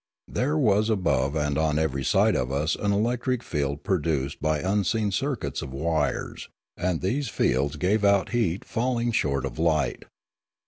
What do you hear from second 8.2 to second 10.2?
heat falling short of light.